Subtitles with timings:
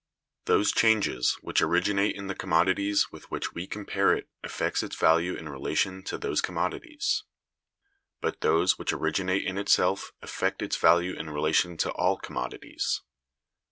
[0.45, 5.35] Those [changes] which originate in the commodities with which we compare it affect its value
[5.35, 7.23] in relation to those commodities;
[8.19, 13.01] but those which originate in itself affect its value in relation to all commodities.